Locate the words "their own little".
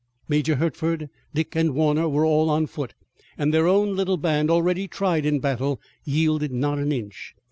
3.53-4.17